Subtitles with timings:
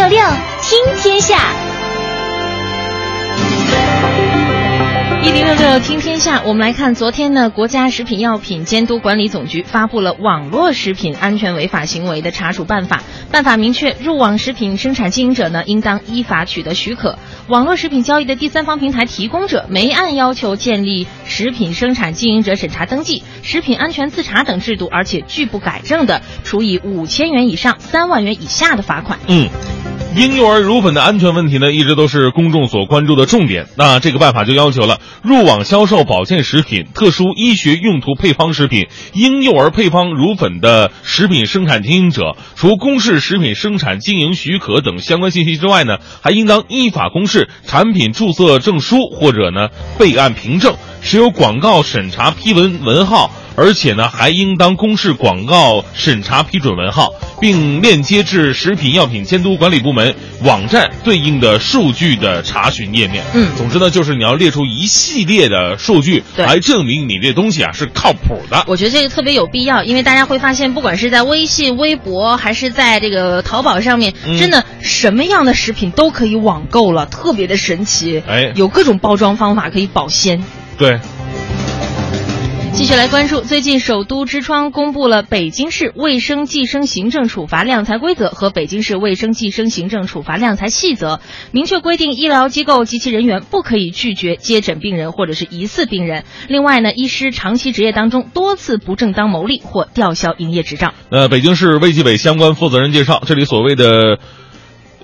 [0.00, 0.18] 六六
[0.62, 1.36] 听天下。
[5.22, 13.02] 一零六六听天下，我们来看，昨天呢，国家食品药品监督管理总局发布了网络食品安全违法行为的查处办法。
[13.30, 29.18] 办法明确，入网食品生产经营者呢，应当依法取得许可；网络食品交易的第三方平台提供者没按要求建立食品生产经营者审查登记、食品安全自查等制度，而且拒不改正的，处以五千元以上三万元以下的罚款。
[29.26, 29.50] 嗯。
[30.16, 33.68] 婴幼儿乳粉的安全问题呢，一直都是公众所关注的重点。
[33.76, 53.30] 那这个办法就要求了，入网销售保健食品、特殊医学用途配方食品、婴幼儿配方乳粉的食品生产经营者，除公示食品生产经营许可等相关信息之外呢，还应当依法公示产品注册证书或者呢备案凭证，持有广告审查批文文号。
[53.60, 63.22] 而且呢，还应当公示广告审查批准文号，并链接至食品药品监督管理部门网站对应的数据的查询页面。
[63.34, 68.64] 嗯，总之呢，就是你要列出一系列的数据来证明你这东西啊是靠谱的。
[68.66, 78.22] 我觉得这个特别有必要，因为大家会发现，不管是在微信、微博，还是在这个淘宝上面，真的什么样的食品都可以网购了，特别的神奇。
[78.26, 80.42] 哎，有各种包装方法可以保鲜。
[80.78, 80.98] 对。
[82.72, 91.20] 继续来关注，最近首都之窗公布了北京市卫生计生行政处罚量裁规则和北京市卫生计生行政处罚量裁细则，
[91.52, 96.24] 明确规定医疗机构及其人员不可以拒绝接诊病人或者是疑似病人。
[96.48, 100.94] 另外呢，医师长期执业当中多次不正当牟利或吊销营业执照。
[101.10, 104.18] 呃，北京市卫计委相关负责人介绍，这里所谓的。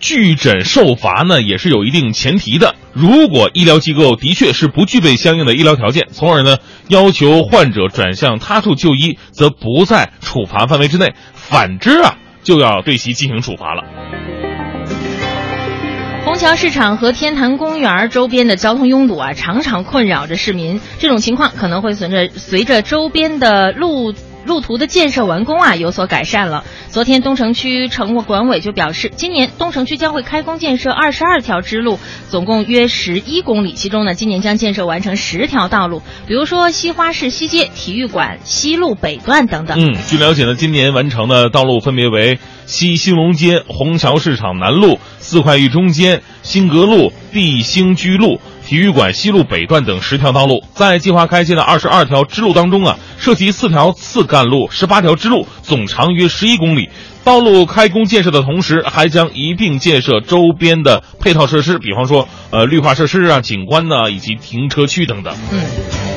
[0.00, 2.74] 拒诊受罚呢，也是有一定前提的。
[2.92, 6.56] 如果医疗机构的确是不具备相应的医疗条件，从而呢
[6.88, 11.14] 要求患者转向他处就医，则不在处罚范围之内。
[11.34, 13.84] 反之啊，就要对其进行处罚了。
[16.24, 20.80] 虹桥市场和天坛公园周边的交通拥堵啊，常常困扰着市民。
[20.98, 24.12] 这种情况可能会随着随着周边的路。
[24.44, 26.64] 路途的建设完工啊，有所改善了。
[26.88, 33.72] 昨天，东城区城管委就表示，今年东城区将会开工建设二十二条支路，总共约十一公里。
[33.72, 39.78] 其中呢，今年将建设完成十条道路，比如说西花市西街、体育馆西路北段等等。
[39.78, 48.40] 嗯，据了解呢，今年完成的道路分别为西兴隆街、虹桥市场南路、四块玉中间、新阁路、地兴居路。
[48.66, 56.90] 体育馆西路北段等十条道路，在计划开建的二十二条支路当中啊，涉及四条次干路、十八条支路，总长约十一公里。
[57.24, 65.34] 道路开工建设的同时，还将一并建设周边的配套设施，比方说呃绿化设施啊、景观呢，以及停车区等等。
[65.50, 66.07] 嗯。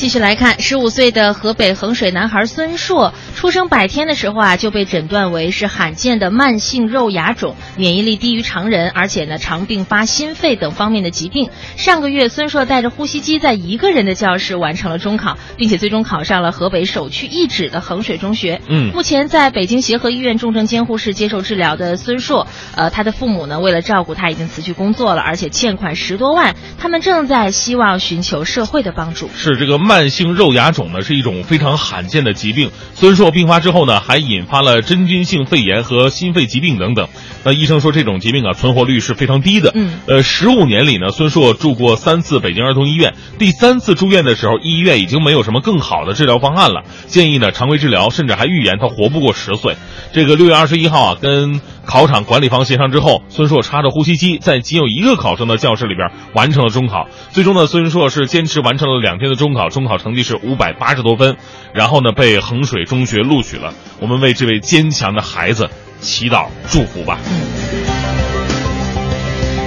[0.00, 11.50] 继续来看，十五岁的河北衡水男孩孙硕，出生百天的时候啊，就被诊断为是罕见的慢性肉芽肿，免疫力低于常人，而且呢，常并发心肺等方面的疾病。
[11.76, 18.62] 上个月，孙硕带着呼吸机在一个人的教室完成了中考，并且最终考上了河北首屈一指的衡水中学。
[18.70, 29.28] 嗯，目前在北京协和医院重症监护室接受治疗的孙硕，呃，他的父母呢，为了照顾他，已经辞去工作了，而且欠款十多万，他们正在希望寻求社会的帮助。
[29.36, 29.89] 是这个。
[29.90, 37.08] 慢性肉芽肿呢是一种非常罕见的疾病，孙硕病发之后呢，还引发了真菌性肺炎和心肺疾病等等。
[37.42, 39.72] 那医生说这种疾病啊存活率是非常低的。
[39.74, 49.74] 嗯，呃，十五年里呢，孙硕住过三次北京儿童医院，第三次住院的时候，医院已经没有什么更好的治疗方案了，建议呢常规治疗，甚至还预言他活不过十岁。
[50.12, 57.08] 这个六月二十一号啊，跟考场管理方协商之后，孙硕插着呼吸机，在仅有一个考生的教室里边完成了中考。
[57.32, 61.36] 最终呢，孙硕是坚持完成了两天的中考，中中考成绩是五百八十多分，
[61.72, 63.72] 然后呢被衡水中学录取了。
[63.98, 65.70] 我们为这位坚强的孩子
[66.00, 67.18] 祈祷祝福吧。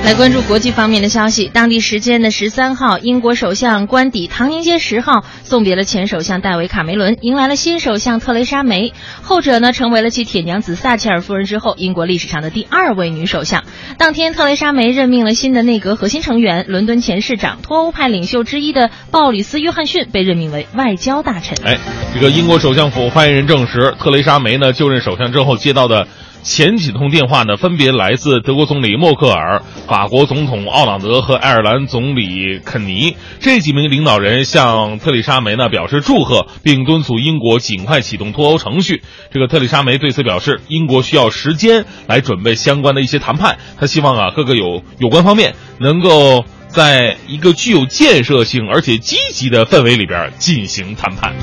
[0.04, 1.50] 来关注国际方面的消息。
[1.54, 8.92] 当地时间的十三号，英国首相官邸唐宁街十号送别了前首相戴维·卡梅伦，迎来了新首相特蕾莎梅。
[9.22, 13.64] 后者呢，成为了继铁娘子撒切尔夫人之后，英国历史上的第二位女首相。
[13.98, 21.58] 当天，特蕾莎梅任命了新的内阁核心成员，伦敦前市长、脱欧派领袖之一的鲍里斯·约翰逊被任命为外交大臣。
[21.64, 21.78] 哎，
[22.14, 26.10] 这个英国首相府发言人证实，特蕾莎梅呢就任首相之后接到的。
[26.44, 39.02] 前几通电话呢，分别来自德国总理默克尔、法国总统奥朗德和爱尔兰总理肯尼这几名领导人，向特里莎梅呢表示祝贺，并敦促英国尽快启动脱欧程序。
[39.32, 43.58] 这个特里莎梅对此表示，英国需要时间来准备相关的一些谈判。
[43.80, 51.34] 他希望啊，各个有有关方面能够在一个具有建设性而且积极的氛围里边进行谈判。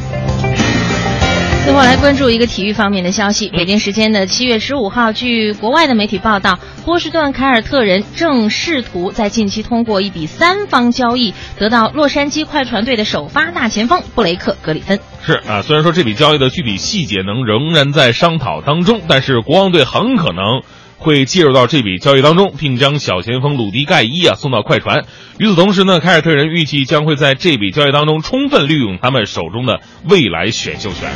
[1.63, 3.49] 最后来关注一个体育方面的消息。
[3.51, 14.99] 北京时间的七月十五号，据国外的媒体报道，波士顿凯尔特人正试图在近期通过一笔三方交易，得到洛杉矶快船队的首发大前锋布雷克·格里芬。
[15.25, 20.63] 是啊，虽然说这笔交易的具体细节能仍然在商讨当中，但是国王队很可能。
[21.01, 25.05] 会介入到这笔交易当中，并将小前锋鲁迪盖伊啊送到快船。
[25.39, 31.11] 与此同时呢，凯尔特人预计将会在这笔交易当中充分利用他们手中的未来选秀权。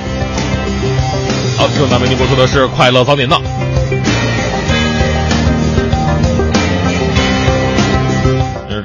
[1.59, 3.39] 好，正在为您播出的是《快乐早点到》。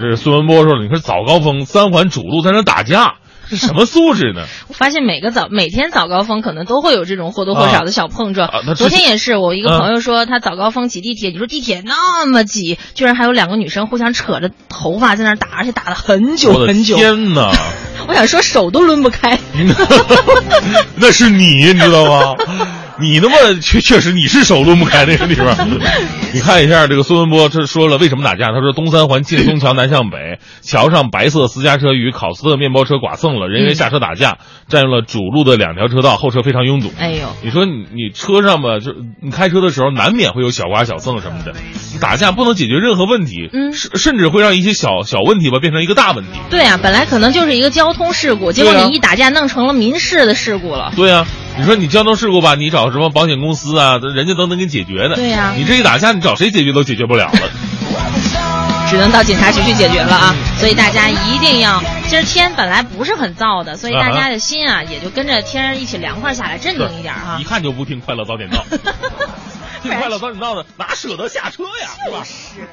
[0.02, 3.16] 这是孙文波说的，你说早高峰三环主路在那打架。
[3.50, 4.46] 是什么素质呢？
[4.68, 8.48] 我发现每个早每天早高峰可能都会有这种或多或少的小碰撞。
[8.48, 16.96] 啊、昨天也是，我一个朋友说他早高峰挤地铁，你说地铁那么挤，居然还有两个女生互相扯着头发在那打，而且打了很久很久。
[16.96, 17.52] 天哪！
[18.08, 19.40] 我想说手都抡不开。
[20.96, 22.36] 那是你，你知道吗？
[23.00, 25.56] 你那么确确实你是手抡不开那个地方，
[26.34, 28.52] 你看一下这个孙文波这说了为什么打架？
[28.52, 34.38] 他说东三环劲松桥南向北，桥上白色私家车与考斯特面包车剐蹭了，人员下车打架，
[34.68, 36.92] 占用了主路的两条车道，后车非常拥堵。
[37.00, 41.54] 哎呦，你说你你车上吧，就你开车的时候难免会有小刮小蹭什么的，
[42.02, 46.32] 打架不能解决任何问题，嗯，甚甚至会让一些小小问题吧变成一个大问题。
[46.50, 50.92] 对啊，本来可能就是一个交通事故，结果你一打架弄成了民事的事故了。
[50.96, 51.26] 对啊。
[51.60, 53.98] 你说你交通事故吧，你找什么保险公司啊？
[54.16, 55.16] 人家都能给你解决的。
[55.16, 57.50] 对呀，你这一打架，你找谁解决都解决不了了，
[58.90, 60.34] 只能到警察局去解决了啊！
[60.58, 67.38] 所以大家一定要，今儿天本来不是很燥的，所以大家的心啊也就跟着天一起凉快下来，镇定一点哈。
[67.42, 68.66] 一看就不听快乐早点到，
[69.84, 72.24] 听快乐早点到的哪舍得下车呀，是吧？
[72.24, 72.70] 是。